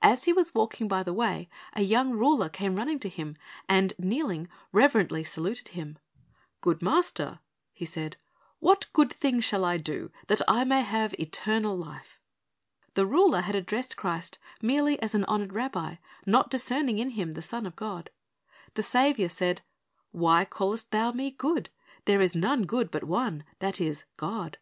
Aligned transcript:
As 0.00 0.24
He 0.24 0.32
was 0.32 0.54
walking 0.54 0.88
by 0.88 1.02
the 1.02 1.12
way, 1.12 1.50
a 1.74 1.82
young 1.82 2.12
ruler 2.12 2.48
came 2.48 2.76
running 2.76 2.98
to 3.00 3.08
Him, 3.10 3.36
and 3.68 3.92
kneeling, 3.98 4.48
reverently 4.72 5.22
saluted 5.24 5.68
Him. 5.68 5.98
"Good 6.62 6.80
Master," 6.80 7.40
he 7.74 7.84
said, 7.84 8.16
"what 8.60 8.86
good 8.94 9.12
thing 9.12 9.40
shall 9.40 9.66
I 9.66 9.76
do, 9.76 10.10
that 10.28 10.40
I 10.48 10.64
may 10.64 10.80
have 10.80 11.12
eternal 11.20 11.76
life?" 11.76 12.18
The 12.94 13.04
ruler 13.04 13.42
had 13.42 13.54
addressed 13.54 13.94
Christ 13.98 14.38
merely 14.62 14.98
as 15.02 15.14
an 15.14 15.26
honored 15.26 15.52
rabbi, 15.52 15.96
not 16.24 16.48
discerning 16.48 16.98
in 16.98 17.10
Him 17.10 17.32
the 17.32 17.42
Son 17.42 17.66
of 17.66 17.76
God. 17.76 18.08
The 18.72 18.82
Saviour 18.82 19.28
said, 19.28 19.60
"Why 20.12 20.46
callest 20.46 20.92
thou 20.92 21.12
Me 21.12 21.30
good? 21.30 21.68
There 22.06 22.22
is 22.22 22.34
none 22.34 22.62
good 22.64 22.90
but 22.90 23.04
one, 23.04 23.44
that 23.58 23.82
is, 23.82 24.04
God." 24.16 24.56